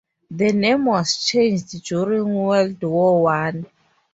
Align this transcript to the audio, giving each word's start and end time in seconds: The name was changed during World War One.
The 0.31 0.51
name 0.51 0.85
was 0.85 1.25
changed 1.25 1.83
during 1.83 2.33
World 2.33 2.81
War 2.81 3.21
One. 3.21 3.67